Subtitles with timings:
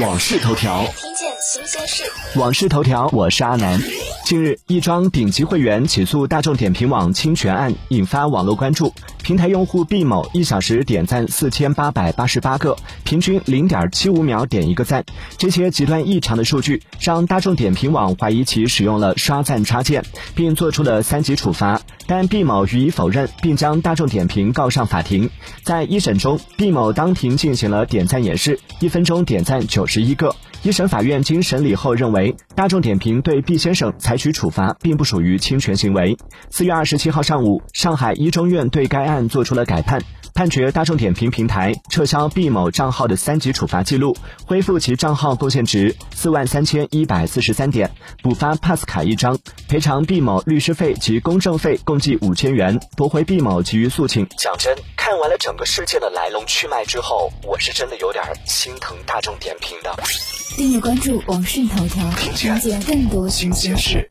[0.00, 2.02] 往事头条，听见新鲜事。
[2.36, 3.80] 往事头条，我是阿南。
[4.24, 8.92] 近日，一桩顶级会员起诉大众点评网侵权案引发网络关注。
[9.22, 15.04] 平台用户毕某一小时点赞四千八百八十八个，平均零点七五秒点一个赞。
[15.38, 20.04] 这些极端异常的数据让大众点评网怀疑其使用了刷赞插件，
[20.34, 21.80] 并做出了三级处罚。
[22.06, 25.30] 但毕某予以否认，并将大众点评告上法庭。
[25.62, 30.36] 在一审中，毕某当庭进行了点赞演示，一分钟点赞九十一个。
[30.64, 36.16] 一审法院经审理后认为，大众点评对毕先生采取处罚并不属于侵权行为。
[36.48, 44.16] 四月二十七号上午，上海一中院对该案作出了改判，判决大众点评平台撤销毕某账号的三级处罚记录，
[44.46, 47.90] 恢复其账号贡献值四万三千一百四十三点，
[48.22, 54.26] 补发 Pass 卡一张，赔偿毕某律师费及公证费共计五千元，驳回毕某其余诉请。
[54.38, 59.94] 讲真，看完了整个事件的来龙去脉之后，我是真的有点心疼大众点评的。
[60.56, 64.08] 订阅关注网讯头条，了解更多新鲜事。